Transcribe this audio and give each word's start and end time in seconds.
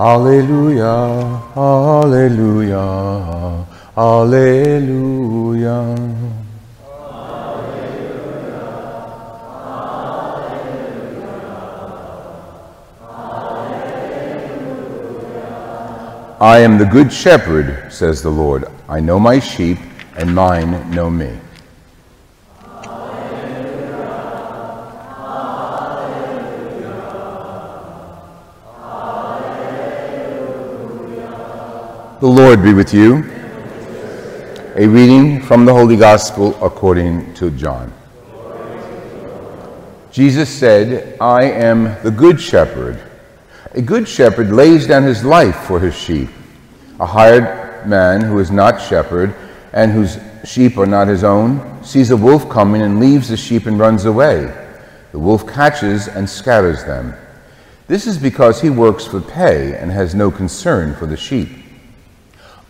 Alleluia, 0.00 1.42
Alleluia, 1.54 2.86
Alleluia. 3.98 5.84
I 16.40 16.60
am 16.60 16.78
the 16.78 16.86
good 16.86 17.12
shepherd, 17.12 17.92
says 17.92 18.22
the 18.22 18.30
Lord. 18.30 18.64
I 18.88 19.00
know 19.00 19.20
my 19.20 19.38
sheep, 19.38 19.76
and 20.16 20.34
mine 20.34 20.90
know 20.90 21.10
me. 21.10 21.28
The 32.20 32.26
Lord 32.26 32.62
be 32.62 32.74
with 32.74 32.92
you. 32.92 33.24
A 34.76 34.86
reading 34.86 35.40
from 35.40 35.64
the 35.64 35.72
Holy 35.72 35.96
Gospel 35.96 36.54
according 36.62 37.32
to 37.36 37.50
John. 37.50 37.90
Jesus 40.12 40.50
said, 40.50 41.16
I 41.18 41.44
am 41.44 41.84
the 42.02 42.10
good 42.10 42.38
shepherd. 42.38 43.00
A 43.70 43.80
good 43.80 44.06
shepherd 44.06 44.52
lays 44.52 44.86
down 44.86 45.02
his 45.04 45.24
life 45.24 45.56
for 45.60 45.80
his 45.80 45.96
sheep. 45.96 46.28
A 46.98 47.06
hired 47.06 47.86
man 47.88 48.20
who 48.20 48.38
is 48.38 48.50
not 48.50 48.82
shepherd 48.82 49.34
and 49.72 49.90
whose 49.90 50.18
sheep 50.44 50.76
are 50.76 50.84
not 50.84 51.08
his 51.08 51.24
own 51.24 51.82
sees 51.82 52.10
a 52.10 52.16
wolf 52.18 52.50
coming 52.50 52.82
and 52.82 53.00
leaves 53.00 53.30
the 53.30 53.36
sheep 53.38 53.64
and 53.64 53.78
runs 53.78 54.04
away. 54.04 54.54
The 55.12 55.18
wolf 55.18 55.50
catches 55.50 56.06
and 56.06 56.28
scatters 56.28 56.84
them. 56.84 57.14
This 57.86 58.06
is 58.06 58.18
because 58.18 58.60
he 58.60 58.68
works 58.68 59.06
for 59.06 59.22
pay 59.22 59.74
and 59.74 59.90
has 59.90 60.14
no 60.14 60.30
concern 60.30 60.94
for 60.94 61.06
the 61.06 61.16
sheep. 61.16 61.59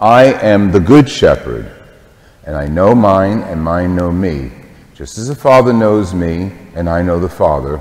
I 0.01 0.33
am 0.33 0.73
the 0.73 0.81
good 0.81 1.11
shepherd, 1.11 1.71
and 2.45 2.57
I 2.57 2.67
know 2.67 2.95
mine, 2.95 3.43
and 3.43 3.63
mine 3.63 3.95
know 3.95 4.11
me. 4.11 4.51
Just 4.95 5.19
as 5.19 5.29
the 5.29 5.35
Father 5.35 5.75
knows 5.75 6.15
me, 6.15 6.53
and 6.75 6.89
I 6.89 7.03
know 7.03 7.21
the 7.21 7.29
Father, 7.29 7.79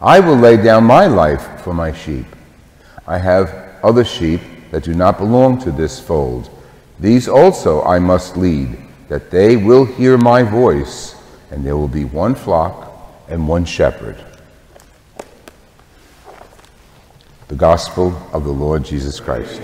I 0.00 0.18
will 0.18 0.34
lay 0.34 0.56
down 0.56 0.82
my 0.82 1.06
life 1.06 1.60
for 1.62 1.72
my 1.72 1.92
sheep. 1.92 2.26
I 3.06 3.18
have 3.18 3.78
other 3.84 4.04
sheep 4.04 4.40
that 4.72 4.82
do 4.82 4.94
not 4.94 5.18
belong 5.18 5.60
to 5.60 5.70
this 5.70 6.00
fold. 6.00 6.50
These 6.98 7.28
also 7.28 7.84
I 7.84 8.00
must 8.00 8.36
lead, 8.36 8.76
that 9.08 9.30
they 9.30 9.56
will 9.56 9.84
hear 9.84 10.18
my 10.18 10.42
voice, 10.42 11.14
and 11.52 11.64
there 11.64 11.76
will 11.76 11.86
be 11.86 12.04
one 12.04 12.34
flock 12.34 12.90
and 13.28 13.46
one 13.46 13.64
shepherd. 13.64 14.16
The 17.46 17.54
Gospel 17.54 18.20
of 18.32 18.42
the 18.42 18.50
Lord 18.50 18.84
Jesus 18.84 19.20
Christ. 19.20 19.60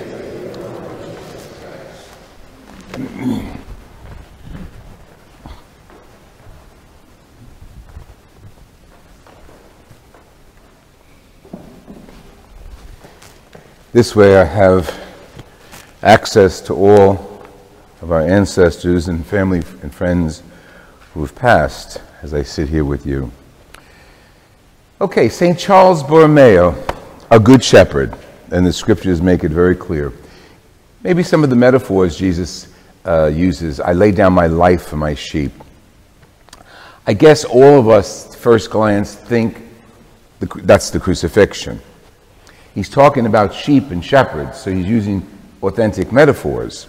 This 13.96 14.14
way, 14.14 14.36
I 14.36 14.44
have 14.44 14.94
access 16.02 16.60
to 16.60 16.74
all 16.74 17.42
of 18.02 18.12
our 18.12 18.20
ancestors 18.20 19.08
and 19.08 19.24
family 19.24 19.62
and 19.80 19.94
friends 19.94 20.42
who 21.14 21.22
have 21.22 21.34
passed 21.34 22.02
as 22.20 22.34
I 22.34 22.42
sit 22.42 22.68
here 22.68 22.84
with 22.84 23.06
you. 23.06 23.32
Okay, 25.00 25.30
St. 25.30 25.58
Charles 25.58 26.02
Borromeo, 26.02 26.76
a 27.30 27.40
good 27.40 27.64
shepherd, 27.64 28.14
and 28.50 28.66
the 28.66 28.72
scriptures 28.74 29.22
make 29.22 29.44
it 29.44 29.50
very 29.50 29.74
clear. 29.74 30.12
Maybe 31.02 31.22
some 31.22 31.42
of 31.42 31.48
the 31.48 31.56
metaphors 31.56 32.18
Jesus 32.18 32.68
uh, 33.06 33.32
uses 33.34 33.80
I 33.80 33.94
lay 33.94 34.12
down 34.12 34.34
my 34.34 34.46
life 34.46 34.88
for 34.88 34.96
my 34.96 35.14
sheep. 35.14 35.52
I 37.06 37.14
guess 37.14 37.46
all 37.46 37.78
of 37.78 37.88
us, 37.88 38.34
first 38.34 38.68
glance, 38.68 39.14
think 39.14 39.56
that's 40.38 40.90
the 40.90 41.00
crucifixion. 41.00 41.80
He's 42.76 42.88
talking 42.88 43.26
about 43.26 43.52
sheep 43.52 43.90
and 43.90 44.04
shepherds, 44.04 44.58
so 44.58 44.72
he's 44.72 44.86
using 44.86 45.28
authentic 45.62 46.12
metaphors. 46.12 46.86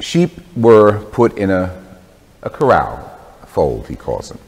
Sheep 0.00 0.32
were 0.56 1.04
put 1.12 1.38
in 1.38 1.50
a, 1.50 1.80
a 2.42 2.50
corral, 2.50 3.16
a 3.40 3.46
fold, 3.46 3.86
he 3.86 3.94
calls 3.94 4.30
them. 4.30 4.40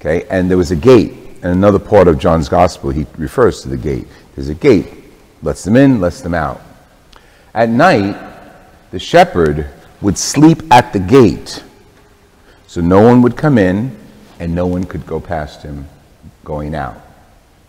Okay, 0.00 0.26
and 0.28 0.50
there 0.50 0.58
was 0.58 0.72
a 0.72 0.76
gate. 0.76 1.12
In 1.44 1.50
another 1.50 1.78
part 1.78 2.08
of 2.08 2.18
John's 2.18 2.48
gospel, 2.48 2.90
he 2.90 3.06
refers 3.16 3.62
to 3.62 3.68
the 3.68 3.76
gate. 3.76 4.08
There's 4.34 4.48
a 4.48 4.54
gate, 4.54 4.88
lets 5.40 5.62
them 5.62 5.76
in, 5.76 6.00
lets 6.00 6.20
them 6.20 6.34
out. 6.34 6.60
At 7.54 7.68
night, 7.68 8.16
the 8.90 8.98
shepherd 8.98 9.68
would 10.00 10.18
sleep 10.18 10.62
at 10.72 10.92
the 10.92 10.98
gate 10.98 11.62
so 12.74 12.80
no 12.80 13.00
one 13.00 13.22
would 13.22 13.36
come 13.36 13.56
in 13.56 13.96
and 14.40 14.52
no 14.52 14.66
one 14.66 14.82
could 14.82 15.06
go 15.06 15.20
past 15.20 15.62
him 15.62 15.86
going 16.42 16.74
out. 16.74 17.00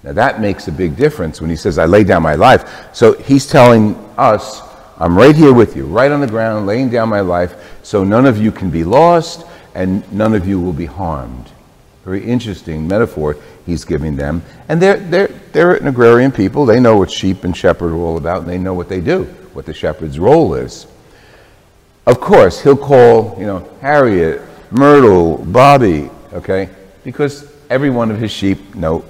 Now 0.05 0.13
that 0.13 0.39
makes 0.39 0.67
a 0.67 0.71
big 0.71 0.95
difference 0.95 1.41
when 1.41 1.49
he 1.49 1.55
says, 1.55 1.79
I 1.79 1.85
lay 1.85 2.03
down 2.03 2.21
my 2.21 2.35
life. 2.35 2.93
So 2.93 3.13
he's 3.13 3.47
telling 3.47 3.95
us, 4.19 4.61
I'm 4.99 5.17
right 5.17 5.35
here 5.35 5.51
with 5.51 5.75
you, 5.75 5.85
right 5.85 6.11
on 6.11 6.21
the 6.21 6.27
ground, 6.27 6.67
laying 6.67 6.91
down 6.91 7.09
my 7.09 7.21
life, 7.21 7.79
so 7.81 8.03
none 8.03 8.27
of 8.27 8.37
you 8.37 8.51
can 8.51 8.69
be 8.69 8.83
lost 8.83 9.45
and 9.73 10.09
none 10.13 10.35
of 10.35 10.47
you 10.47 10.61
will 10.61 10.73
be 10.73 10.85
harmed. 10.85 11.49
Very 12.05 12.23
interesting 12.23 12.87
metaphor 12.87 13.35
he's 13.65 13.83
giving 13.83 14.15
them. 14.15 14.43
And 14.69 14.79
they're, 14.79 14.97
they're, 14.97 15.27
they're 15.27 15.73
an 15.73 15.87
agrarian 15.87 16.31
people. 16.31 16.67
They 16.67 16.79
know 16.79 16.97
what 16.97 17.09
sheep 17.09 17.43
and 17.43 17.57
shepherd 17.57 17.91
are 17.91 17.97
all 17.97 18.17
about, 18.17 18.41
and 18.41 18.47
they 18.47 18.59
know 18.59 18.75
what 18.75 18.87
they 18.87 19.01
do, 19.01 19.23
what 19.53 19.65
the 19.65 19.73
shepherd's 19.73 20.19
role 20.19 20.53
is. 20.53 20.85
Of 22.05 22.21
course, 22.21 22.61
he'll 22.61 22.77
call, 22.77 23.35
you 23.39 23.47
know, 23.47 23.67
Harriet, 23.81 24.39
Myrtle, 24.69 25.39
Bobby, 25.45 26.11
okay? 26.31 26.69
Because 27.03 27.51
every 27.71 27.89
one 27.89 28.11
of 28.11 28.19
his 28.19 28.31
sheep 28.31 28.75
know, 28.75 29.03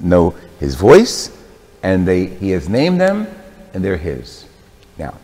know 0.00 0.34
his 0.60 0.74
voice, 0.74 1.36
and 1.82 2.06
they, 2.06 2.26
he 2.26 2.50
has 2.50 2.68
named 2.68 3.00
them, 3.00 3.26
and 3.72 3.84
they're 3.84 3.96
his. 3.96 4.46
Now, 4.98 5.14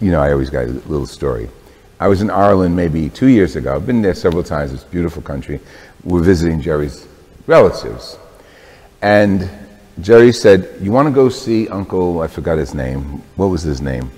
you 0.00 0.10
know, 0.10 0.20
I 0.20 0.32
always 0.32 0.50
got 0.50 0.64
a 0.64 0.72
little 0.72 1.06
story. 1.06 1.48
I 2.00 2.08
was 2.08 2.20
in 2.20 2.30
Ireland 2.30 2.74
maybe 2.74 3.08
two 3.08 3.28
years 3.28 3.54
ago. 3.54 3.76
I've 3.76 3.86
been 3.86 4.02
there 4.02 4.14
several 4.14 4.42
times. 4.42 4.72
It's 4.72 4.82
a 4.82 4.88
beautiful 4.88 5.22
country. 5.22 5.60
We're 6.02 6.22
visiting 6.22 6.60
Jerry's 6.60 7.06
relatives. 7.46 8.18
And 9.02 9.48
Jerry 10.00 10.32
said, 10.32 10.68
You 10.80 10.90
want 10.90 11.06
to 11.06 11.14
go 11.14 11.28
see 11.28 11.68
Uncle, 11.68 12.20
I 12.20 12.26
forgot 12.26 12.58
his 12.58 12.74
name. 12.74 13.22
What 13.36 13.46
was 13.46 13.62
his 13.62 13.80
name? 13.80 14.10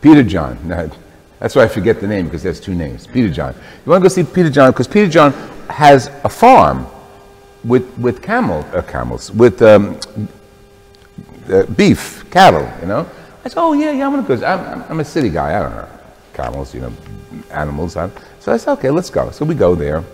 Peter 0.00 0.22
John. 0.22 0.58
That's 1.38 1.54
why 1.54 1.62
I 1.62 1.68
forget 1.68 2.00
the 2.00 2.08
name 2.08 2.24
because 2.24 2.42
there's 2.42 2.60
two 2.60 2.74
names. 2.74 3.06
Peter 3.06 3.28
John. 3.32 3.54
You 3.54 3.90
want 3.90 4.02
to 4.02 4.08
go 4.08 4.12
see 4.12 4.24
Peter 4.24 4.50
John 4.50 4.72
because 4.72 4.88
Peter 4.88 5.08
John 5.08 5.32
has 5.70 6.08
a 6.24 6.28
farm 6.28 6.86
with 7.64 7.96
with 7.98 8.22
camel 8.22 8.64
uh, 8.72 8.82
camels 8.82 9.30
with 9.32 9.62
um, 9.62 9.98
uh, 11.50 11.64
beef 11.76 12.28
cattle. 12.30 12.70
You 12.80 12.86
know. 12.86 13.08
I 13.44 13.48
said, 13.48 13.60
oh 13.60 13.72
yeah, 13.72 13.92
yeah, 13.92 14.06
I'm 14.06 14.14
gonna 14.14 14.26
go. 14.26 14.44
I'm, 14.44 14.84
I'm 14.90 15.00
a 15.00 15.04
city 15.04 15.30
guy. 15.30 15.58
I 15.58 15.62
don't 15.62 15.74
know 15.74 15.88
camels. 16.34 16.74
You 16.74 16.82
know, 16.82 16.92
animals. 17.50 17.94
so 17.94 18.10
I 18.46 18.56
said, 18.56 18.72
okay, 18.74 18.90
let's 18.90 19.10
go. 19.10 19.30
So 19.30 19.44
we 19.44 19.54
go 19.54 19.74
there. 19.74 20.04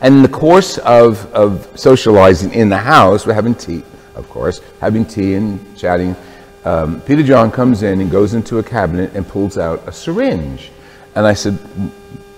And 0.00 0.16
in 0.16 0.22
the 0.22 0.28
course 0.28 0.78
of, 0.78 1.32
of 1.32 1.68
socializing 1.78 2.52
in 2.52 2.68
the 2.68 2.78
house, 2.78 3.24
we're 3.24 3.34
having 3.34 3.54
tea, 3.54 3.84
of 4.16 4.28
course, 4.28 4.60
having 4.80 5.04
tea 5.04 5.34
and 5.34 5.76
chatting 5.76 6.16
um, 6.64 7.00
Peter 7.00 7.22
John 7.22 7.50
comes 7.50 7.82
in 7.82 8.00
and 8.00 8.10
goes 8.10 8.34
into 8.34 8.58
a 8.58 8.62
cabinet 8.62 9.14
and 9.14 9.26
pulls 9.26 9.58
out 9.58 9.86
a 9.88 9.92
syringe. 9.92 10.70
And 11.14 11.26
I 11.26 11.34
said, 11.34 11.54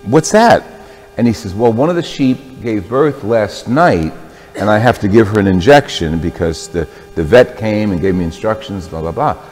What's 0.02 0.32
that? 0.32 0.64
And 1.16 1.26
he 1.26 1.32
says, 1.32 1.54
Well, 1.54 1.72
one 1.72 1.90
of 1.90 1.96
the 1.96 2.02
sheep 2.02 2.62
gave 2.62 2.88
birth 2.88 3.24
last 3.24 3.68
night, 3.68 4.12
and 4.56 4.68
I 4.68 4.78
have 4.78 4.98
to 5.00 5.08
give 5.08 5.28
her 5.28 5.40
an 5.40 5.46
injection 5.46 6.18
because 6.18 6.68
the, 6.68 6.88
the 7.14 7.22
vet 7.22 7.56
came 7.56 7.92
and 7.92 8.00
gave 8.00 8.14
me 8.14 8.24
instructions, 8.24 8.88
blah, 8.88 9.00
blah, 9.00 9.12
blah. 9.12 9.42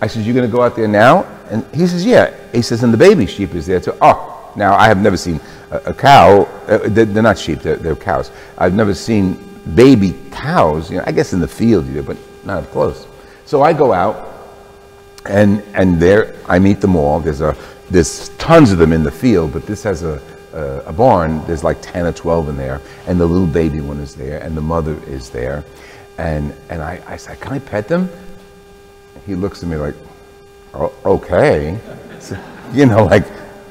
I 0.00 0.06
said, 0.06 0.24
You're 0.24 0.34
going 0.34 0.48
to 0.48 0.54
go 0.54 0.62
out 0.62 0.76
there 0.76 0.88
now? 0.88 1.24
And 1.50 1.64
he 1.74 1.86
says, 1.86 2.04
Yeah. 2.04 2.34
He 2.52 2.62
says, 2.62 2.82
And 2.82 2.92
the 2.92 2.98
baby 2.98 3.26
sheep 3.26 3.54
is 3.54 3.66
there 3.66 3.80
too. 3.80 3.96
Oh, 4.00 4.52
now 4.56 4.74
I 4.74 4.86
have 4.88 4.98
never 4.98 5.16
seen 5.16 5.40
a, 5.70 5.78
a 5.86 5.94
cow. 5.94 6.42
Uh, 6.66 6.78
they're, 6.88 7.04
they're, 7.04 7.22
not 7.22 7.38
sheep, 7.38 7.60
they're, 7.60 7.76
they're, 7.76 7.96
cows. 7.96 8.30
I've 8.56 8.74
never 8.74 8.94
seen 8.94 9.34
baby 9.74 10.18
cows, 10.30 10.90
you 10.90 10.98
know, 10.98 11.04
I 11.06 11.12
guess 11.12 11.32
in 11.32 11.40
the 11.40 11.48
field, 11.48 11.86
you 11.86 12.02
but 12.02 12.16
not 12.44 12.64
up 12.64 12.70
close. 12.70 13.06
So 13.44 13.62
I 13.62 13.72
go 13.72 13.92
out, 13.92 14.28
and, 15.26 15.62
and 15.74 16.00
there 16.00 16.36
I 16.46 16.58
meet 16.58 16.80
them 16.80 16.96
all. 16.96 17.20
There's, 17.20 17.40
a, 17.40 17.56
there's 17.90 18.30
tons 18.30 18.72
of 18.72 18.78
them 18.78 18.92
in 18.92 19.02
the 19.02 19.10
field, 19.10 19.52
but 19.52 19.66
this 19.66 19.82
has 19.82 20.02
a, 20.02 20.20
a, 20.58 20.82
a 20.86 20.92
barn. 20.92 21.44
There's 21.46 21.64
like 21.64 21.78
10 21.80 22.06
or 22.06 22.12
12 22.12 22.50
in 22.50 22.56
there, 22.56 22.80
and 23.06 23.18
the 23.18 23.26
little 23.26 23.46
baby 23.46 23.80
one 23.80 23.98
is 24.00 24.14
there, 24.14 24.42
and 24.42 24.56
the 24.56 24.60
mother 24.60 25.00
is 25.06 25.30
there. 25.30 25.64
And, 26.18 26.52
and 26.68 26.82
I, 26.82 27.00
I 27.06 27.16
said, 27.16 27.40
Can 27.40 27.52
I 27.52 27.58
pet 27.60 27.88
them? 27.88 28.10
he 29.28 29.34
looks 29.34 29.62
at 29.62 29.68
me 29.68 29.76
like, 29.76 29.94
oh, 30.74 30.92
okay. 31.04 31.78
So, 32.18 32.36
you 32.72 32.86
know, 32.86 33.04
like, 33.04 33.26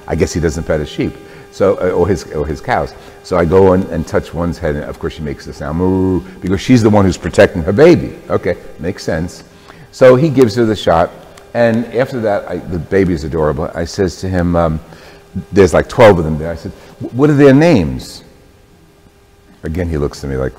I 0.07 0.15
guess 0.15 0.31
he 0.31 0.39
doesn't 0.39 0.65
pet 0.65 0.79
his 0.79 0.87
sheep. 0.87 1.13
So, 1.51 1.77
uh, 1.79 1.89
or 1.89 2.07
his, 2.07 2.31
or 2.31 2.45
his 2.45 2.61
cows. 2.61 2.93
So 3.23 3.37
I 3.37 3.45
go 3.45 3.73
and, 3.73 3.83
and 3.85 4.07
touch 4.07 4.33
one's 4.33 4.59
head, 4.59 4.75
and 4.75 4.85
of 4.85 4.99
course 4.99 5.13
she 5.13 5.23
makes 5.23 5.45
the 5.45 5.53
sound, 5.53 5.79
moo, 5.79 6.21
because 6.39 6.61
she's 6.61 6.83
the 6.83 6.89
one 6.89 7.05
who's 7.05 7.17
protecting 7.17 7.63
her 7.63 7.73
baby. 7.73 8.19
Okay, 8.29 8.55
makes 8.79 9.03
sense. 9.03 9.43
So 9.91 10.15
he 10.15 10.29
gives 10.29 10.53
her 10.55 10.65
the 10.65 10.75
shot, 10.75 11.09
and 11.55 11.85
after 11.95 12.19
that, 12.21 12.47
I, 12.47 12.57
the 12.57 12.77
baby's 12.77 13.23
adorable. 13.23 13.71
I 13.73 13.85
says 13.85 14.21
to 14.21 14.29
him, 14.29 14.55
um, 14.55 14.79
there's 15.51 15.73
like 15.73 15.89
12 15.89 16.19
of 16.19 16.25
them 16.25 16.37
there. 16.37 16.51
I 16.51 16.55
said, 16.55 16.71
what 17.11 17.29
are 17.29 17.35
their 17.35 17.53
names? 17.53 18.23
Again, 19.63 19.89
he 19.89 19.97
looks 19.97 20.23
at 20.23 20.29
me 20.29 20.37
like, 20.37 20.53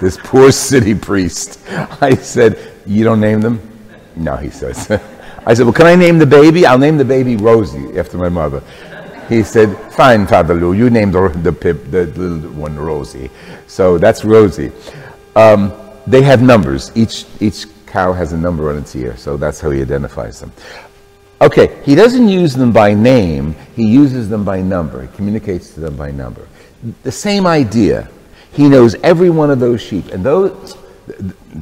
this 0.00 0.18
poor 0.22 0.50
city 0.70 0.94
priest. 0.94 1.60
I 2.00 2.14
said, 2.14 2.72
you 2.86 3.04
don't 3.04 3.20
name 3.20 3.40
them? 3.40 3.60
No, 4.16 4.36
he 4.36 4.50
says. 4.50 4.90
I 5.46 5.54
said, 5.54 5.62
Well, 5.62 5.72
can 5.72 5.86
I 5.86 5.94
name 5.94 6.18
the 6.18 6.26
baby? 6.26 6.66
I'll 6.66 6.78
name 6.78 6.98
the 6.98 7.04
baby 7.04 7.36
Rosie 7.36 7.96
after 7.98 8.18
my 8.18 8.28
mother. 8.28 8.62
He 9.28 9.44
said, 9.44 9.76
Fine, 9.92 10.26
Father 10.26 10.54
Lou, 10.54 10.72
you 10.72 10.90
named 10.90 11.14
the, 11.14 11.28
the, 11.28 11.52
the 11.52 12.06
little 12.06 12.50
one 12.50 12.76
Rosie. 12.76 13.30
So 13.68 13.96
that's 13.96 14.24
Rosie. 14.24 14.72
Um, 15.36 15.72
they 16.06 16.22
have 16.22 16.42
numbers. 16.42 16.90
Each, 16.96 17.26
each 17.40 17.66
cow 17.86 18.12
has 18.12 18.32
a 18.32 18.36
number 18.36 18.70
on 18.70 18.78
its 18.78 18.96
ear, 18.96 19.16
so 19.16 19.36
that's 19.36 19.60
how 19.60 19.70
he 19.70 19.80
identifies 19.80 20.40
them. 20.40 20.52
Okay, 21.40 21.82
he 21.84 21.94
doesn't 21.94 22.28
use 22.28 22.54
them 22.54 22.72
by 22.72 22.94
name, 22.94 23.54
he 23.74 23.86
uses 23.86 24.28
them 24.28 24.44
by 24.44 24.62
number. 24.62 25.02
He 25.02 25.08
communicates 25.16 25.74
to 25.74 25.80
them 25.80 25.96
by 25.96 26.10
number. 26.10 26.48
The 27.02 27.12
same 27.12 27.46
idea. 27.46 28.08
He 28.52 28.68
knows 28.68 28.94
every 29.02 29.28
one 29.28 29.50
of 29.50 29.60
those 29.60 29.82
sheep, 29.82 30.08
and 30.08 30.24
those 30.24 30.76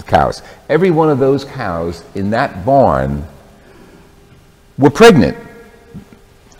cows. 0.06 0.43
Every 0.69 0.91
one 0.91 1.11
of 1.11 1.19
those 1.19 1.44
cows 1.44 2.05
in 2.15 2.31
that 2.31 2.65
barn 2.65 3.25
were 4.79 4.91
pregnant. 4.91 5.37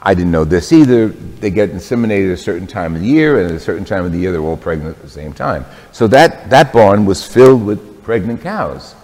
I 0.01 0.13
didn't 0.15 0.33
know 0.33 0.45
this 0.45 0.73
either. 0.73 1.09
They 1.09 1.51
get 1.51 1.71
inseminated 1.71 2.33
at 2.33 2.35
a 2.35 2.37
certain 2.37 2.67
time 2.67 2.95
of 2.95 3.01
the 3.01 3.07
year, 3.07 3.41
and 3.41 3.51
at 3.51 3.57
a 3.57 3.61
certain 3.61 3.85
time 3.85 4.05
of 4.05 4.13
the 4.13 4.19
year, 4.19 4.33
they're 4.33 4.41
all 4.41 4.57
pregnant 4.57 4.97
at 4.97 5.03
the 5.03 5.09
same 5.09 5.33
time. 5.33 5.65
So 5.93 6.07
that, 6.09 6.51
that 6.51 6.73
barn 6.73 7.07
was 7.07 7.25
filled 7.25 7.65
with 7.65 8.03
pregnant 8.03 8.43
cows. 8.43 8.95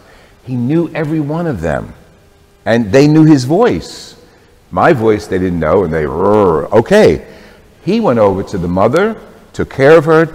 He 0.45 0.57
knew 0.57 0.91
every 0.95 1.21
one 1.21 1.47
of 1.47 1.61
them, 1.61 1.95
and 2.65 2.93
they 2.93 3.07
knew 3.07 3.25
his 3.25 3.45
voice. 3.45 4.17
My 4.71 4.93
voice 4.93 5.27
they 5.27 5.39
didn't 5.39 5.61
know, 5.61 5.85
and 5.85 5.93
they 5.93 6.07
were 6.07 6.67
okay. 6.75 7.27
He 7.85 8.01
went 8.01 8.19
over 8.19 8.43
to 8.43 8.59
the 8.59 8.69
mother, 8.69 9.21
took 9.53 9.71
care 9.71 9.97
of 9.97 10.05
her, 10.05 10.27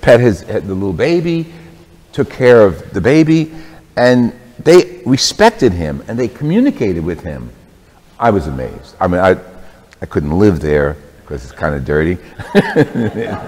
pet 0.00 0.20
his, 0.20 0.44
the 0.44 0.60
little 0.60 0.92
baby, 0.92 1.52
took 2.12 2.30
care 2.30 2.62
of 2.62 2.92
the 2.92 3.00
baby, 3.00 3.52
and 3.96 4.32
they 4.58 5.02
respected 5.06 5.72
him 5.72 6.02
and 6.08 6.18
they 6.18 6.28
communicated 6.28 7.04
with 7.04 7.22
him. 7.22 7.50
I 8.18 8.30
was 8.30 8.46
amazed. 8.46 8.94
I 9.00 9.06
mean, 9.08 9.20
I, 9.20 9.36
I 10.02 10.06
couldn't 10.06 10.38
live 10.38 10.60
there 10.60 10.96
because 11.22 11.42
it's 11.44 11.52
kind 11.52 11.74
of 11.74 11.84
dirty 11.84 12.18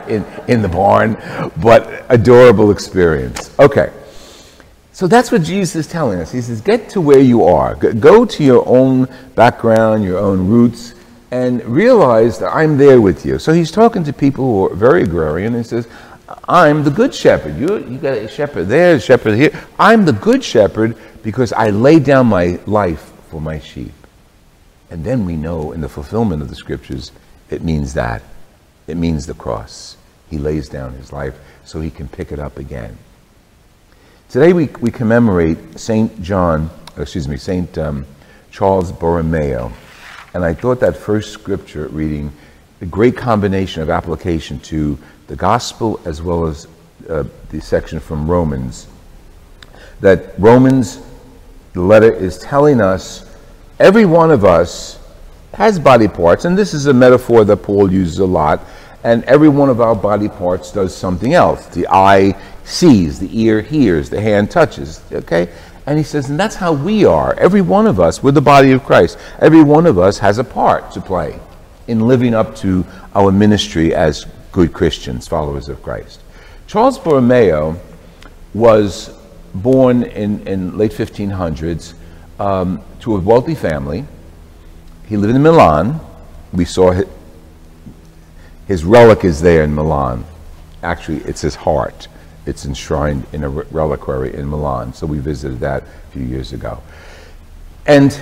in, 0.08 0.24
in 0.48 0.62
the 0.62 0.70
barn, 0.72 1.16
but 1.58 2.06
adorable 2.08 2.70
experience. 2.70 3.50
Okay. 3.58 3.92
So 4.92 5.06
that's 5.06 5.32
what 5.32 5.42
Jesus 5.42 5.74
is 5.74 5.86
telling 5.86 6.20
us. 6.20 6.30
He 6.30 6.42
says, 6.42 6.60
get 6.60 6.90
to 6.90 7.00
where 7.00 7.20
you 7.20 7.44
are. 7.44 7.74
Go 7.74 8.26
to 8.26 8.44
your 8.44 8.66
own 8.68 9.08
background, 9.34 10.04
your 10.04 10.18
own 10.18 10.46
roots, 10.46 10.94
and 11.30 11.64
realize 11.64 12.38
that 12.38 12.54
I'm 12.54 12.76
there 12.76 13.00
with 13.00 13.24
you. 13.24 13.38
So 13.38 13.54
he's 13.54 13.70
talking 13.70 14.04
to 14.04 14.12
people 14.12 14.44
who 14.44 14.66
are 14.66 14.74
very 14.74 15.02
agrarian. 15.02 15.54
He 15.54 15.62
says, 15.62 15.88
I'm 16.46 16.84
the 16.84 16.90
good 16.90 17.14
shepherd. 17.14 17.56
You, 17.56 17.78
you 17.86 17.98
got 17.98 18.18
a 18.18 18.28
shepherd 18.28 18.64
there, 18.64 18.96
a 18.96 19.00
shepherd 19.00 19.36
here. 19.36 19.58
I'm 19.78 20.04
the 20.04 20.12
good 20.12 20.44
shepherd 20.44 20.96
because 21.22 21.54
I 21.54 21.70
lay 21.70 21.98
down 21.98 22.26
my 22.26 22.58
life 22.66 23.12
for 23.30 23.40
my 23.40 23.58
sheep. 23.58 23.92
And 24.90 25.04
then 25.04 25.24
we 25.24 25.36
know 25.36 25.72
in 25.72 25.80
the 25.80 25.88
fulfillment 25.88 26.42
of 26.42 26.50
the 26.50 26.54
scriptures, 26.54 27.12
it 27.48 27.62
means 27.62 27.94
that. 27.94 28.22
It 28.86 28.98
means 28.98 29.24
the 29.24 29.34
cross. 29.34 29.96
He 30.28 30.36
lays 30.36 30.68
down 30.68 30.92
his 30.94 31.12
life 31.12 31.38
so 31.64 31.80
he 31.80 31.90
can 31.90 32.08
pick 32.08 32.30
it 32.30 32.38
up 32.38 32.58
again. 32.58 32.98
Today 34.32 34.54
we, 34.54 34.68
we 34.80 34.90
commemorate 34.90 35.78
St. 35.78 36.22
John, 36.22 36.70
excuse 36.96 37.28
me, 37.28 37.36
St. 37.36 37.76
Um, 37.76 38.06
Charles 38.50 38.90
Borromeo. 38.90 39.70
And 40.32 40.42
I 40.42 40.54
thought 40.54 40.80
that 40.80 40.96
first 40.96 41.32
scripture 41.32 41.88
reading, 41.88 42.32
a 42.80 42.86
great 42.86 43.14
combination 43.14 43.82
of 43.82 43.90
application 43.90 44.58
to 44.60 44.98
the 45.26 45.36
gospel 45.36 46.00
as 46.06 46.22
well 46.22 46.46
as 46.46 46.66
uh, 47.10 47.24
the 47.50 47.60
section 47.60 48.00
from 48.00 48.26
Romans. 48.26 48.86
That 50.00 50.32
Romans, 50.38 51.02
the 51.74 51.82
letter 51.82 52.10
is 52.10 52.38
telling 52.38 52.80
us 52.80 53.36
every 53.78 54.06
one 54.06 54.30
of 54.30 54.46
us 54.46 54.98
has 55.52 55.78
body 55.78 56.08
parts, 56.08 56.46
and 56.46 56.56
this 56.56 56.72
is 56.72 56.86
a 56.86 56.94
metaphor 56.94 57.44
that 57.44 57.58
Paul 57.58 57.92
uses 57.92 58.18
a 58.18 58.24
lot, 58.24 58.64
and 59.04 59.24
every 59.24 59.50
one 59.50 59.68
of 59.68 59.82
our 59.82 59.94
body 59.94 60.30
parts 60.30 60.72
does 60.72 60.96
something 60.96 61.34
else. 61.34 61.66
The 61.66 61.86
eye 61.90 62.34
sees, 62.64 63.18
the 63.18 63.40
ear 63.40 63.60
hears, 63.60 64.10
the 64.10 64.20
hand 64.20 64.50
touches, 64.50 65.02
okay? 65.12 65.48
And 65.86 65.98
he 65.98 66.04
says, 66.04 66.30
and 66.30 66.38
that's 66.38 66.54
how 66.54 66.72
we 66.72 67.04
are. 67.04 67.34
Every 67.34 67.60
one 67.60 67.86
of 67.86 67.98
us, 67.98 68.22
we're 68.22 68.30
the 68.30 68.40
body 68.40 68.72
of 68.72 68.84
Christ. 68.84 69.18
Every 69.40 69.62
one 69.62 69.86
of 69.86 69.98
us 69.98 70.18
has 70.18 70.38
a 70.38 70.44
part 70.44 70.92
to 70.92 71.00
play 71.00 71.40
in 71.88 72.06
living 72.06 72.34
up 72.34 72.54
to 72.56 72.86
our 73.14 73.32
ministry 73.32 73.94
as 73.94 74.26
good 74.52 74.72
Christians, 74.72 75.26
followers 75.26 75.68
of 75.68 75.82
Christ. 75.82 76.20
Charles 76.66 76.98
Borromeo 76.98 77.78
was 78.54 79.10
born 79.54 80.04
in, 80.04 80.46
in 80.46 80.78
late 80.78 80.92
1500s 80.92 81.94
um, 82.38 82.82
to 83.00 83.16
a 83.16 83.20
wealthy 83.20 83.54
family. 83.54 84.04
He 85.06 85.16
lived 85.16 85.34
in 85.34 85.42
Milan. 85.42 86.00
We 86.52 86.64
saw 86.64 86.92
his, 86.92 87.06
his 88.66 88.84
relic 88.84 89.24
is 89.24 89.40
there 89.40 89.64
in 89.64 89.74
Milan. 89.74 90.24
Actually, 90.82 91.18
it's 91.18 91.40
his 91.40 91.54
heart. 91.54 92.08
It's 92.46 92.64
enshrined 92.64 93.24
in 93.32 93.44
a 93.44 93.48
reliquary 93.48 94.34
in 94.34 94.48
Milan. 94.48 94.92
So 94.94 95.06
we 95.06 95.18
visited 95.18 95.60
that 95.60 95.82
a 95.82 96.12
few 96.12 96.22
years 96.22 96.52
ago. 96.52 96.82
And 97.86 98.18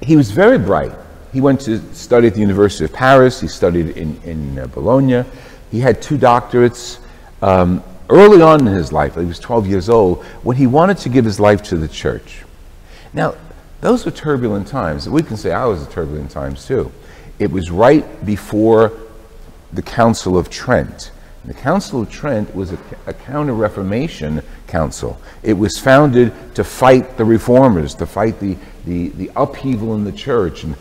he 0.00 0.16
was 0.16 0.30
very 0.30 0.58
bright. 0.58 0.92
He 1.32 1.40
went 1.40 1.60
to 1.62 1.80
study 1.94 2.28
at 2.28 2.34
the 2.34 2.40
University 2.40 2.84
of 2.84 2.92
Paris. 2.92 3.40
He 3.40 3.48
studied 3.48 3.96
in, 3.96 4.20
in 4.22 4.58
uh, 4.58 4.66
Bologna. 4.66 5.24
He 5.70 5.80
had 5.80 6.00
two 6.00 6.16
doctorates. 6.18 6.98
Um, 7.42 7.82
early 8.08 8.40
on 8.40 8.66
in 8.66 8.74
his 8.74 8.92
life, 8.92 9.16
he 9.16 9.24
was 9.24 9.38
12 9.38 9.66
years 9.66 9.88
old, 9.88 10.24
when 10.42 10.56
he 10.56 10.66
wanted 10.66 10.98
to 10.98 11.08
give 11.08 11.24
his 11.24 11.40
life 11.40 11.62
to 11.64 11.76
the 11.76 11.88
church. 11.88 12.44
Now, 13.12 13.34
those 13.80 14.04
were 14.04 14.10
turbulent 14.10 14.66
times. 14.66 15.08
We 15.08 15.22
can 15.22 15.36
say 15.36 15.52
I 15.52 15.66
was 15.66 15.86
turbulent 15.88 16.30
times 16.30 16.66
too. 16.66 16.90
It 17.38 17.50
was 17.50 17.70
right 17.70 18.24
before 18.24 18.92
the 19.72 19.82
Council 19.82 20.38
of 20.38 20.48
Trent. 20.48 21.10
The 21.46 21.54
Council 21.54 22.02
of 22.02 22.10
Trent 22.10 22.54
was 22.54 22.72
a, 22.72 22.78
a 23.06 23.14
counter 23.14 23.54
Reformation 23.54 24.42
council. 24.66 25.20
It 25.44 25.52
was 25.52 25.78
founded 25.78 26.32
to 26.56 26.64
fight 26.64 27.16
the 27.16 27.24
reformers, 27.24 27.94
to 27.96 28.06
fight 28.06 28.40
the, 28.40 28.56
the, 28.84 29.08
the 29.10 29.30
upheaval 29.36 29.94
in 29.94 30.02
the 30.02 30.12
church. 30.12 30.64
And 30.64 30.76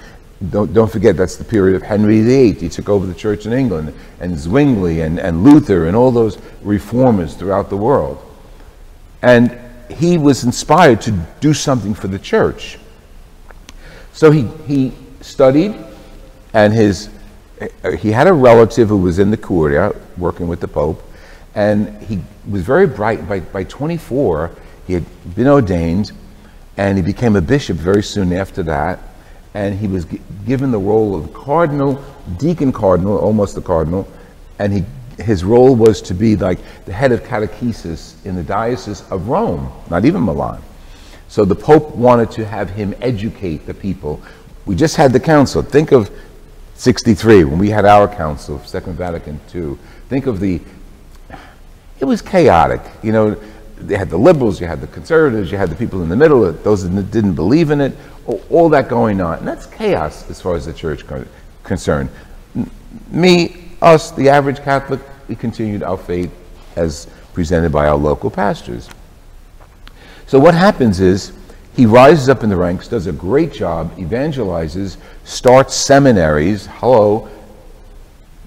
don't, 0.49 0.73
don't 0.73 0.91
forget, 0.91 1.17
that's 1.17 1.35
the 1.35 1.43
period 1.43 1.75
of 1.75 1.83
Henry 1.83 2.21
VIII. 2.21 2.53
He 2.53 2.69
took 2.69 2.89
over 2.89 3.05
the 3.05 3.13
church 3.13 3.45
in 3.45 3.53
England, 3.53 3.93
and 4.19 4.37
Zwingli 4.37 5.01
and, 5.01 5.19
and 5.19 5.43
Luther 5.43 5.85
and 5.85 5.95
all 5.95 6.11
those 6.11 6.39
reformers 6.63 7.35
throughout 7.35 7.69
the 7.69 7.77
world. 7.77 8.21
And 9.21 9.57
he 9.89 10.17
was 10.17 10.43
inspired 10.43 11.01
to 11.01 11.11
do 11.41 11.53
something 11.53 11.93
for 11.93 12.07
the 12.07 12.19
church. 12.19 12.79
So 14.13 14.31
he, 14.31 14.47
he 14.65 14.93
studied, 15.21 15.75
and 16.53 16.73
his, 16.73 17.09
Uh, 17.61 17.91
he 17.91 18.11
had 18.11 18.27
a 18.27 18.33
relative 18.33 18.89
who 18.89 18.97
was 18.97 19.19
in 19.19 19.31
the 19.31 19.37
Curia 19.37 19.93
working 20.17 20.47
with 20.47 20.59
the 20.59 20.67
Pope, 20.67 21.01
and 21.53 22.01
he 22.03 22.19
was 22.49 22.63
very 22.63 22.87
bright. 22.87 23.27
By, 23.27 23.39
by 23.39 23.63
24, 23.63 24.51
he 24.87 24.93
had 24.93 25.05
been 25.35 25.47
ordained, 25.47 26.11
and 26.77 26.97
he 26.97 27.03
became 27.03 27.35
a 27.35 27.41
bishop 27.41 27.77
very 27.77 28.03
soon 28.03 28.33
after 28.33 28.63
that 28.63 28.99
and 29.55 29.79
he 29.79 29.87
was 29.87 30.05
given 30.45 30.69
the 30.69 30.77
role 30.77 31.15
of 31.15 31.33
cardinal, 31.33 32.03
deacon 32.37 32.73
cardinal, 32.73 33.17
almost 33.17 33.55
the 33.55 33.61
cardinal, 33.61 34.05
and 34.59 34.71
he 34.71 34.83
his 35.17 35.45
role 35.45 35.73
was 35.73 36.01
to 36.01 36.13
be 36.13 36.35
like 36.35 36.59
the 36.83 36.91
head 36.91 37.13
of 37.13 37.23
catechesis 37.23 38.15
in 38.25 38.35
the 38.35 38.43
diocese 38.43 39.01
of 39.09 39.29
Rome, 39.29 39.71
not 39.89 40.03
even 40.03 40.21
Milan. 40.21 40.61
So 41.29 41.45
the 41.45 41.55
Pope 41.55 41.95
wanted 41.95 42.31
to 42.31 42.45
have 42.45 42.69
him 42.69 42.93
educate 42.99 43.65
the 43.65 43.73
people. 43.73 44.21
We 44.65 44.75
just 44.75 44.97
had 44.97 45.13
the 45.13 45.19
council. 45.21 45.61
Think 45.61 45.93
of 45.93 46.11
63 46.75 47.45
when 47.45 47.57
we 47.57 47.69
had 47.69 47.85
our 47.85 48.07
council, 48.07 48.59
Second 48.59 48.95
Vatican 48.95 49.39
II. 49.53 49.77
Think 50.09 50.27
of 50.27 50.39
the, 50.39 50.61
it 51.99 52.05
was 52.05 52.21
chaotic. 52.21 52.81
You 53.01 53.11
know, 53.11 53.41
they 53.77 53.97
had 53.97 54.09
the 54.09 54.17
liberals, 54.17 54.61
you 54.61 54.67
had 54.67 54.81
the 54.81 54.87
conservatives, 54.87 55.51
you 55.51 55.57
had 55.57 55.69
the 55.69 55.75
people 55.75 56.01
in 56.03 56.09
the 56.09 56.15
middle, 56.15 56.51
those 56.51 56.89
that 56.89 57.11
didn't 57.11 57.35
believe 57.35 57.71
in 57.71 57.81
it, 57.81 57.95
all 58.49 58.69
that 58.69 58.89
going 58.89 59.21
on. 59.21 59.39
And 59.39 59.47
that's 59.47 59.65
chaos 59.65 60.29
as 60.29 60.41
far 60.41 60.55
as 60.55 60.65
the 60.65 60.73
church 60.73 61.03
concerned. 61.63 62.09
Me, 63.09 63.55
us, 63.81 64.11
the 64.11 64.29
average 64.29 64.59
Catholic, 64.59 64.99
we 65.27 65.35
continued 65.35 65.83
our 65.83 65.97
faith 65.97 66.31
as 66.75 67.07
presented 67.33 67.71
by 67.71 67.87
our 67.87 67.97
local 67.97 68.29
pastors. 68.29 68.89
So 70.27 70.39
what 70.39 70.55
happens 70.55 70.99
is 70.99 71.33
he 71.75 71.85
rises 71.85 72.29
up 72.29 72.43
in 72.43 72.49
the 72.49 72.55
ranks, 72.55 72.87
does 72.87 73.07
a 73.07 73.11
great 73.11 73.51
job, 73.51 73.95
evangelizes, 73.97 74.97
starts 75.25 75.75
seminaries. 75.75 76.67
Hello. 76.67 77.27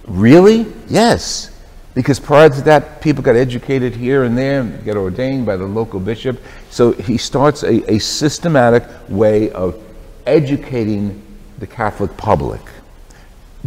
Really? 0.06 0.66
Yes. 0.88 1.50
Because 1.94 2.18
prior 2.18 2.48
to 2.48 2.60
that, 2.62 3.02
people 3.02 3.22
got 3.22 3.36
educated 3.36 3.94
here 3.94 4.24
and 4.24 4.38
there, 4.38 4.60
and 4.60 4.84
get 4.84 4.96
ordained 4.96 5.44
by 5.44 5.56
the 5.56 5.66
local 5.66 6.00
bishop. 6.00 6.40
So 6.70 6.92
he 6.92 7.18
starts 7.18 7.64
a, 7.64 7.92
a 7.92 7.98
systematic 7.98 8.84
way 9.08 9.50
of 9.50 9.78
educating 10.24 11.22
the 11.58 11.66
Catholic 11.66 12.16
public 12.16 12.60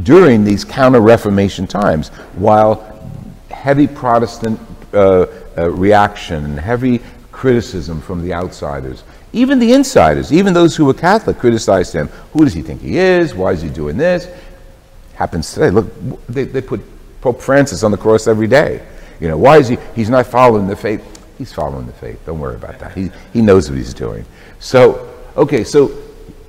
during 0.01 0.44
these 0.44 0.63
counter 0.63 1.01
Reformation 1.01 1.68
times, 1.68 2.10
while 2.34 2.88
heavy 3.51 3.86
Protestant 3.86 4.60
uh, 4.94 5.27
uh, 5.58 5.70
reaction 5.70 6.46
and 6.46 6.60
heavy 6.60 7.01
criticism 7.32 8.01
from 8.01 8.24
the 8.24 8.34
outsiders. 8.34 9.03
Even 9.34 9.60
the 9.60 9.72
insiders, 9.74 10.34
even 10.34 10.54
those 10.54 10.76
who 10.76 10.86
were 10.86 10.94
Catholic, 10.94 11.38
criticized 11.38 11.94
him. 11.94 12.08
Who 12.34 12.44
does 12.44 12.54
he 12.54 12.62
think 12.62 12.82
he 12.82 12.98
is? 12.98 13.34
Why 13.34 13.54
is 13.54 13.62
he 13.62 13.70
doing 13.70 13.98
this? 13.98 14.28
Happens 15.16 15.54
today. 15.54 15.70
Look, 15.70 15.88
they, 16.28 16.44
they 16.44 16.62
put 16.62 16.82
Pope 17.22 17.42
Francis 17.42 17.84
on 17.84 17.92
the 17.92 17.98
cross 17.98 18.28
every 18.28 18.48
day. 18.48 18.86
You 19.20 19.30
know, 19.30 19.38
why 19.38 19.58
is 19.58 19.68
he? 19.68 19.78
He's 19.96 20.10
not 20.10 20.28
following 20.28 20.68
the 20.68 20.76
faith. 20.76 21.08
He's 21.38 21.54
following 21.54 21.86
the 21.86 21.94
faith. 21.94 22.20
Don't 22.26 22.40
worry 22.40 22.56
about 22.56 22.80
that. 22.80 22.94
He, 22.94 23.10
he 23.32 23.42
knows 23.42 23.70
what 23.70 23.78
he's 23.78 23.94
doing. 23.94 24.26
So, 24.60 25.14
okay, 25.38 25.64
so 25.64 25.98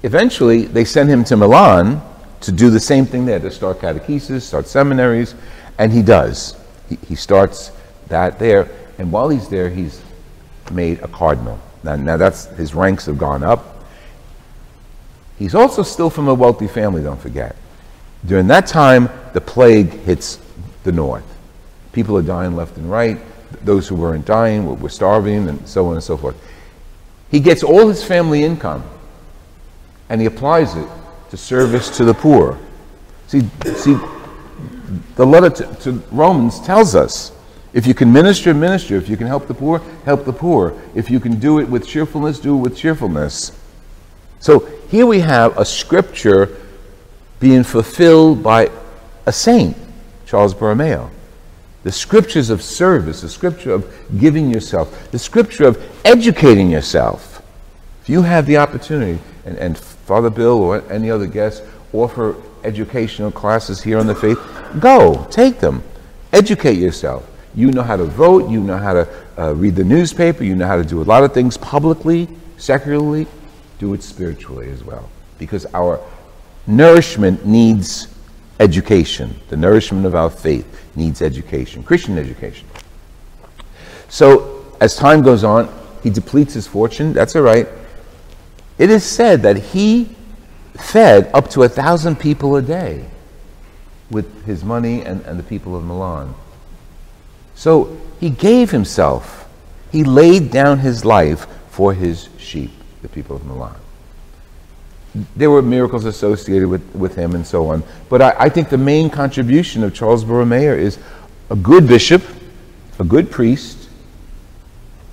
eventually 0.03 0.65
they 0.65 0.85
send 0.85 1.09
him 1.09 1.23
to 1.25 1.37
Milan 1.37 2.03
to 2.41 2.51
do 2.51 2.71
the 2.71 2.81
same 2.81 3.07
thing 3.07 3.25
there, 3.25 3.39
to 3.39 3.51
start 3.51 3.79
catechesis, 3.79 4.43
start 4.43 4.67
seminaries, 4.67 5.35
and 5.79 5.93
he 5.93 6.03
does. 6.03 6.57
He, 6.89 6.99
he 7.07 7.15
starts 7.15 7.71
that 8.09 8.39
there, 8.39 8.69
and 8.99 9.13
while 9.13 9.29
he's 9.29 9.49
there, 9.49 9.71
he's 9.71 10.03
made 10.73 11.01
a 11.01 11.09
cardinal. 11.09 11.61
Now, 11.83 11.97
now 11.97 12.17
that's 12.17 12.47
his 12.47 12.75
ranks 12.75 13.07
have 13.07 13.19
gone 13.19 13.43
up. 13.43 13.85
He's 15.39 15.55
also 15.55 15.83
still 15.83 16.11
from 16.11 16.29
a 16.29 16.35
wealthy 16.35 16.69
family, 16.69 17.03
don't 17.03 17.21
forget. 17.21 17.57
During 18.25 18.47
that 18.49 18.67
time, 18.67 19.11
the 19.33 19.41
plague 19.41 19.91
hits 20.01 20.39
the 20.85 20.93
north. 20.93 21.25
People 21.93 22.17
are 22.17 22.23
dying 22.23 22.55
left 22.55 22.77
and 22.77 22.91
right. 22.91 23.19
Those 23.65 23.89
who 23.89 23.97
weren't 23.97 24.25
dying 24.25 24.67
were, 24.67 24.75
were 24.75 24.89
starving, 24.89 25.49
and 25.49 25.67
so 25.69 25.87
on 25.87 25.95
and 25.95 26.03
so 26.03 26.17
forth. 26.17 26.37
He 27.31 27.41
gets 27.41 27.63
all 27.63 27.89
his 27.89 28.05
family 28.05 28.45
income 28.45 28.85
and 30.09 30.21
he 30.21 30.27
applies 30.27 30.77
it 30.77 30.87
to 31.31 31.37
service 31.39 31.97
to 31.97 32.05
the 32.05 32.13
poor. 32.13 32.59
See, 33.27 33.41
see 33.75 33.97
the 35.17 35.25
letter 35.25 35.49
to, 35.49 35.75
to 35.77 35.93
Romans 36.11 36.61
tells 36.61 36.95
us 36.95 37.33
if 37.73 37.87
you 37.87 37.95
can 37.95 38.13
minister, 38.13 38.53
minister. 38.53 38.97
If 38.97 39.09
you 39.09 39.17
can 39.17 39.27
help 39.27 39.47
the 39.47 39.55
poor, 39.55 39.81
help 40.05 40.25
the 40.25 40.33
poor. 40.33 40.79
If 40.95 41.11
you 41.11 41.21
can 41.21 41.39
do 41.39 41.59
it 41.59 41.69
with 41.69 41.87
cheerfulness, 41.87 42.39
do 42.39 42.57
it 42.57 42.61
with 42.61 42.77
cheerfulness. 42.77 43.59
So 44.41 44.61
here 44.89 45.07
we 45.07 45.21
have 45.21 45.57
a 45.57 45.65
scripture 45.65 46.59
being 47.41 47.65
fulfilled 47.65 48.43
by 48.43 48.71
a 49.25 49.33
saint, 49.33 49.77
Charles 50.27 50.55
Borromeo. 50.55 51.11
The 51.83 51.93
scriptures 51.93 52.51
of 52.51 52.63
service, 52.63 53.23
the 53.23 53.29
scripture 53.29 53.73
of 53.73 53.93
giving 54.21 54.51
yourself, 54.51 55.11
the 55.11 55.19
scripture 55.19 55.65
of 55.65 55.83
educating 56.05 56.71
yourself. 56.71 57.43
If 58.03 58.09
you 58.09 58.23
have 58.23 58.47
the 58.47 58.59
opportunity, 58.59 59.21
and, 59.45 59.57
and 59.59 59.79
Father 59.79 60.31
Bill 60.31 60.59
or 60.59 60.85
any 60.93 61.11
other 61.11 61.27
guest 61.27 61.65
offer 61.93 62.37
educational 62.65 63.31
classes 63.31 63.83
here 63.83 63.99
on 63.99 64.07
the 64.07 64.15
faith, 64.15 64.39
go, 64.79 65.27
take 65.31 65.59
them. 65.59 65.83
Educate 66.33 66.79
yourself. 66.79 67.29
You 67.55 67.71
know 67.71 67.83
how 67.83 67.97
to 67.97 68.05
vote, 68.05 68.51
you 68.51 68.61
know 68.61 68.79
how 68.79 68.95
to 68.95 69.09
uh, 69.39 69.55
read 69.55 69.77
the 69.77 69.85
newspaper, 69.85 70.45
you 70.45 70.57
know 70.57 70.67
how 70.67 70.77
to 70.77 70.85
do 70.85 71.03
a 71.03 71.05
lot 71.05 71.23
of 71.23 71.35
things 71.35 71.57
publicly, 71.57 72.29
secularly. 72.57 73.27
Do 73.79 73.95
it 73.95 74.03
spiritually 74.03 74.71
as 74.71 74.85
well. 74.85 75.11
Because 75.39 75.67
our 75.75 76.01
nourishment 76.67 77.45
needs 77.45 78.09
education. 78.61 79.35
The 79.49 79.57
nourishment 79.57 80.07
of 80.07 80.15
our 80.15 80.31
faith 80.31 80.67
needs 80.97 81.21
education, 81.21 81.83
Christian 81.83 82.19
education. 82.19 82.67
So, 84.09 84.65
as 84.81 84.97
time 84.97 85.23
goes 85.23 85.45
on, 85.45 85.69
he 86.03 86.11
depletes 86.11 86.55
his 86.55 86.67
fortune. 86.67 87.13
That's 87.13 87.35
all 87.37 87.43
right. 87.43 87.69
It 88.79 88.91
is 88.91 89.05
said 89.05 89.43
that 89.43 89.57
he 89.57 90.17
fed 90.75 91.31
up 91.35 91.51
to 91.51 91.63
a 91.63 91.69
thousand 91.69 92.19
people 92.19 92.57
a 92.57 92.63
day 92.63 93.05
with 94.11 94.45
his 94.45 94.65
money 94.65 95.03
and, 95.03 95.23
and 95.23 95.39
the 95.39 95.43
people 95.43 95.77
of 95.77 95.85
Milan. 95.85 96.35
So 97.63 97.97
he 98.19 98.29
gave 98.29 98.73
himself, 98.73 99.49
he 99.93 100.03
laid 100.03 100.51
down 100.51 100.81
his 100.81 101.05
life 101.05 101.47
for 101.71 101.95
his 101.95 102.29
sheep, 102.37 102.73
the 103.03 103.09
people 103.09 103.37
of 103.37 103.47
Milan. 103.47 103.77
There 105.37 105.49
were 105.49 105.63
miracles 105.63 106.05
associated 106.05 106.67
with, 106.67 106.83
with 106.93 107.15
him 107.15 107.37
and 107.37 107.47
so 107.47 107.69
on. 107.69 107.85
But 108.09 108.21
I, 108.21 108.35
I 108.37 108.49
think 108.49 108.69
the 108.69 108.79
main 108.79 109.11
contribution 109.11 109.85
of 109.85 109.95
Charles 109.95 110.25
Borromeo 110.25 110.77
is 110.77 110.99
a 111.51 111.55
good 111.55 111.87
bishop, 111.87 112.25
a 112.99 113.05
good 113.05 113.31
priest, 113.31 113.89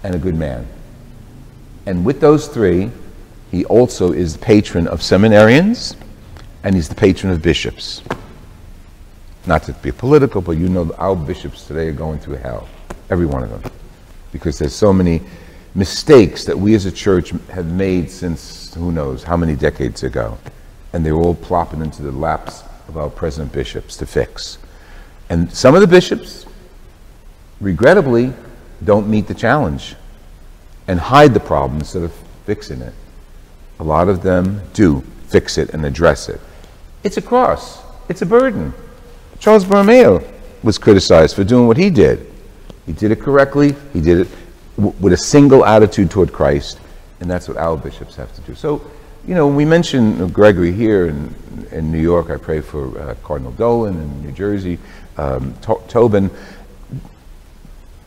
and 0.02 0.16
a 0.16 0.18
good 0.18 0.36
man. 0.36 0.66
And 1.86 2.04
with 2.04 2.20
those 2.20 2.48
three, 2.48 2.90
he 3.52 3.64
also 3.66 4.12
is 4.12 4.34
the 4.34 4.40
patron 4.40 4.88
of 4.88 5.02
seminarians 5.02 5.96
and 6.64 6.74
he's 6.74 6.90
the 6.90 6.96
patron 6.96 7.32
of 7.32 7.44
bishops. 7.44 8.02
Not 9.50 9.64
to 9.64 9.74
be 9.74 9.92
political, 9.92 10.42
but 10.42 10.58
you 10.58 10.70
know 10.70 10.94
our 11.00 11.16
bishops 11.16 11.66
today 11.66 11.88
are 11.88 11.92
going 11.92 12.20
through 12.20 12.36
hell. 12.36 12.70
Every 13.10 13.26
one 13.26 13.42
of 13.42 13.50
them. 13.50 13.72
Because 14.32 14.60
there's 14.60 14.76
so 14.76 14.94
many 14.94 15.24
mistakes 15.74 16.46
that 16.46 16.56
we 16.56 16.76
as 16.76 16.86
a 16.86 16.92
church 16.92 17.32
have 17.50 17.66
made 17.66 18.12
since 18.12 18.72
who 18.76 18.92
knows 18.92 19.24
how 19.24 19.36
many 19.36 19.56
decades 19.56 20.04
ago. 20.04 20.38
And 20.94 21.04
they're 21.04 21.16
all 21.16 21.34
plopping 21.34 21.82
into 21.82 22.04
the 22.04 22.12
laps 22.12 22.62
of 22.88 22.96
our 22.96 23.10
present 23.10 23.52
bishops 23.52 23.98
to 23.98 24.06
fix. 24.06 24.60
And 25.32 25.52
some 25.52 25.74
of 25.74 25.82
the 25.82 25.88
bishops, 25.88 26.46
regrettably, 27.60 28.32
don't 28.86 29.10
meet 29.10 29.26
the 29.26 29.34
challenge 29.34 29.96
and 30.88 31.00
hide 31.00 31.34
the 31.34 31.40
problem 31.40 31.80
instead 31.80 32.04
of 32.04 32.14
fixing 32.46 32.84
it. 32.84 32.94
A 33.80 33.84
lot 33.84 34.10
of 34.10 34.22
them 34.22 34.62
do 34.74 35.02
fix 35.28 35.58
it 35.58 35.72
and 35.72 35.88
address 35.88 36.30
it. 36.30 36.40
It's 37.04 37.18
a 37.18 37.22
cross, 37.24 37.82
it's 38.10 38.22
a 38.22 38.28
burden. 38.28 38.76
Charles 39.40 39.64
Borromeo 39.64 40.22
was 40.64 40.78
criticized 40.78 41.36
for 41.36 41.44
doing 41.44 41.68
what 41.68 41.78
he 41.78 41.90
did. 41.90 42.26
He 42.86 42.94
did 42.94 43.12
it 43.12 43.20
correctly, 43.22 43.76
he 43.94 44.02
did 44.02 44.20
it 44.22 44.28
w- 44.76 44.96
with 45.00 45.14
a 45.14 45.18
single 45.18 45.66
attitude 45.66 46.12
toward 46.12 46.34
Christ, 46.34 46.80
and 47.22 47.30
that's 47.30 47.48
what 47.48 47.58
our 47.58 47.78
bishops 47.78 48.16
have 48.16 48.34
to 48.36 48.42
do. 48.42 48.56
So, 48.56 48.82
you 49.26 49.36
know, 49.36 49.48
we 49.48 49.64
mention 49.64 50.28
Gregory 50.30 50.72
here 50.72 51.08
in, 51.08 51.34
in 51.72 51.92
New 51.92 52.02
York, 52.02 52.30
I 52.30 52.38
pray 52.38 52.62
for 52.62 53.00
uh, 53.00 53.16
Cardinal 53.24 53.52
Dolan 53.54 53.96
in 53.96 54.26
New 54.26 54.32
Jersey, 54.32 54.80
um, 55.18 55.54
to- 55.62 55.82
Tobin. 55.88 56.30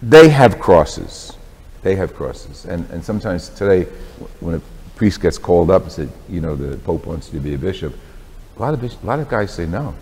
They 0.03 0.29
have 0.29 0.59
crosses. 0.59 1.37
They 1.83 1.95
have 1.97 2.15
crosses. 2.15 2.65
And, 2.65 2.89
and 2.91 3.05
sometimes 3.05 3.49
today, 3.51 3.85
when 4.41 4.57
a 4.57 4.61
priest 4.97 5.21
gets 5.21 5.39
called 5.39 5.71
up 5.71 5.83
and 5.85 5.93
said, 5.93 6.11
you 6.29 6.41
know, 6.41 6.57
the 6.57 6.77
Pope 6.79 7.07
wants 7.07 7.33
you 7.33 7.39
to 7.39 7.45
be 7.45 7.55
a 7.55 7.59
bishop, 7.59 7.95
a 8.57 8.61
lot 8.61 8.75
of, 8.75 8.83
a 8.83 9.07
lot 9.07 9.21
of 9.21 9.29
guys 9.29 9.53
say 9.53 9.67
no. 9.67 9.95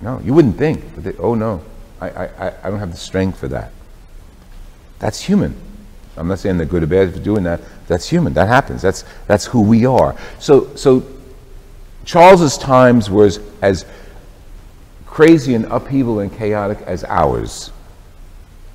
No, 0.00 0.20
you 0.20 0.34
wouldn't 0.34 0.56
think, 0.56 0.84
but 0.94 1.04
they, 1.04 1.14
oh 1.18 1.34
no, 1.34 1.62
I, 2.00 2.08
I, 2.08 2.52
I 2.64 2.70
don't 2.70 2.78
have 2.78 2.90
the 2.90 2.96
strength 2.96 3.38
for 3.38 3.48
that. 3.48 3.72
That's 4.98 5.20
human. 5.20 5.56
I'm 6.16 6.28
not 6.28 6.38
saying 6.38 6.56
they're 6.56 6.66
good 6.66 6.82
or 6.82 6.86
bad 6.86 7.12
for 7.12 7.20
doing 7.20 7.44
that. 7.44 7.60
That's 7.88 8.08
human. 8.08 8.32
That 8.34 8.48
happens. 8.48 8.82
That's, 8.82 9.04
that's 9.26 9.44
who 9.44 9.60
we 9.60 9.84
are. 9.84 10.16
So, 10.38 10.74
so 10.74 11.06
Charles's 12.04 12.56
times 12.56 13.10
were 13.10 13.26
as, 13.26 13.40
as 13.60 13.84
crazy 15.04 15.54
and 15.54 15.66
upheaval 15.66 16.20
and 16.20 16.32
chaotic 16.34 16.78
as 16.82 17.04
ours. 17.04 17.70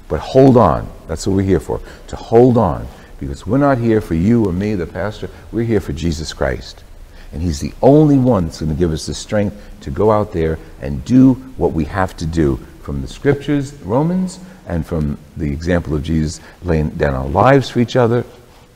But 0.08 0.20
hold 0.20 0.58
on. 0.58 0.92
That's 1.08 1.26
what 1.26 1.36
we're 1.36 1.44
here 1.44 1.60
for. 1.60 1.82
To 2.08 2.16
hold 2.16 2.58
on. 2.58 2.88
Because 3.20 3.46
we're 3.48 3.58
not 3.58 3.78
here 3.78 4.02
for 4.02 4.16
you 4.16 4.46
or 4.48 4.54
me, 4.54 4.76
the 4.76 4.88
pastor. 4.88 5.30
We're 5.52 5.66
here 5.66 5.80
for 5.80 5.94
Jesus 5.94 6.34
Christ. 6.34 6.84
And 7.34 7.42
He's 7.42 7.60
the 7.60 7.74
only 7.82 8.18
one 8.18 8.46
that's 8.46 8.60
going 8.60 8.72
to 8.72 8.78
give 8.78 8.92
us 8.92 9.06
the 9.06 9.14
strength 9.14 9.56
to 9.82 9.92
go 9.92 10.12
out 10.12 10.34
there 10.34 10.60
and 10.82 11.04
do 11.06 11.36
what 11.58 11.74
we 11.74 11.86
have 11.86 12.16
to 12.18 12.26
do 12.26 12.58
from 12.82 13.02
the 13.02 13.08
scriptures, 13.08 13.74
Romans, 13.84 14.40
and 14.68 14.86
from 14.86 15.18
the 15.38 15.52
example 15.52 15.96
of 15.96 16.04
Jesus 16.04 16.42
laying 16.64 16.90
down 16.92 17.14
our 17.14 17.28
lives 17.28 17.70
for 17.70 17.80
each 17.80 17.96
other. 17.96 18.26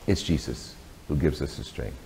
It's 0.06 0.22
Jesus 0.22 0.74
who 1.08 1.16
gives 1.16 1.42
us 1.42 1.56
the 1.56 1.64
strength. 1.64 2.05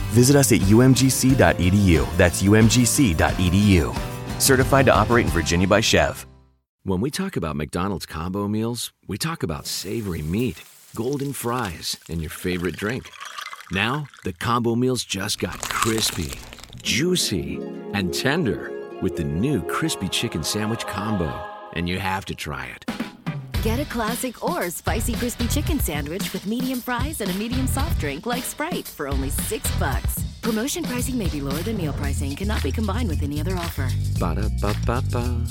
Visit 0.11 0.35
us 0.35 0.51
at 0.51 0.59
umgc.edu. 0.59 2.17
That's 2.17 2.43
umgc.edu. 2.43 3.95
Certified 4.41 4.85
to 4.85 4.93
operate 4.93 5.25
in 5.25 5.31
Virginia 5.31 5.67
by 5.67 5.79
SCHEV. 5.79 6.25
When 6.83 6.99
we 6.99 7.11
talk 7.11 7.37
about 7.37 7.55
McDonald's 7.55 8.07
combo 8.07 8.47
meals, 8.47 8.91
we 9.07 9.17
talk 9.17 9.43
about 9.43 9.67
savory 9.67 10.23
meat, 10.23 10.63
golden 10.95 11.31
fries, 11.31 11.95
and 12.09 12.19
your 12.21 12.31
favorite 12.31 12.75
drink. 12.75 13.11
Now, 13.71 14.07
the 14.23 14.33
combo 14.33 14.75
meals 14.75 15.05
just 15.05 15.39
got 15.39 15.61
crispy, 15.61 16.33
juicy, 16.81 17.59
and 17.93 18.13
tender 18.13 18.71
with 19.01 19.15
the 19.15 19.23
new 19.23 19.61
Crispy 19.61 20.09
Chicken 20.09 20.43
Sandwich 20.43 20.85
combo. 20.87 21.31
And 21.73 21.87
you 21.87 21.99
have 21.99 22.25
to 22.25 22.35
try 22.35 22.65
it. 22.65 23.00
Get 23.63 23.79
a 23.79 23.85
classic 23.85 24.43
or 24.43 24.71
spicy 24.71 25.13
crispy 25.13 25.47
chicken 25.47 25.79
sandwich 25.79 26.33
with 26.33 26.47
medium 26.47 26.81
fries 26.81 27.21
and 27.21 27.29
a 27.29 27.33
medium 27.35 27.67
soft 27.67 27.99
drink 27.99 28.25
like 28.25 28.43
Sprite 28.43 28.87
for 28.87 29.07
only 29.07 29.29
six 29.29 29.69
bucks. 29.77 30.23
Promotion 30.41 30.83
pricing 30.83 31.15
may 31.15 31.29
be 31.29 31.41
lower 31.41 31.61
than 31.61 31.77
meal 31.77 31.93
pricing. 31.93 32.35
Cannot 32.35 32.63
be 32.63 32.71
combined 32.71 33.07
with 33.07 33.21
any 33.21 33.39
other 33.39 33.55
offer. 33.57 33.87
Ba 34.19 34.33
da 34.33 34.49
ba 34.59 34.73
ba 34.87 35.03
ba. 35.11 35.45